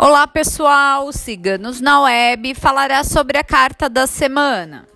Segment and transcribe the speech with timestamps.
[0.00, 4.86] Olá pessoal, Ciganos na Web falará sobre a carta da semana.